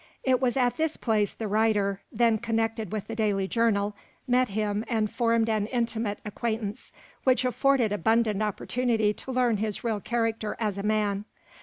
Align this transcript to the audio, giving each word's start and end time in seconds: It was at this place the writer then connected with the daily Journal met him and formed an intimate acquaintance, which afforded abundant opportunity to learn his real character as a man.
It 0.23 0.41
was 0.41 0.57
at 0.57 0.77
this 0.77 0.97
place 0.97 1.35
the 1.35 1.47
writer 1.47 2.01
then 2.11 2.39
connected 2.39 2.91
with 2.91 3.05
the 3.05 3.15
daily 3.15 3.47
Journal 3.47 3.95
met 4.27 4.49
him 4.49 4.83
and 4.87 5.07
formed 5.11 5.47
an 5.47 5.67
intimate 5.67 6.17
acquaintance, 6.25 6.91
which 7.23 7.45
afforded 7.45 7.91
abundant 7.91 8.41
opportunity 8.41 9.13
to 9.13 9.31
learn 9.31 9.57
his 9.57 9.83
real 9.83 9.99
character 9.99 10.57
as 10.59 10.79
a 10.79 10.81
man. 10.81 11.25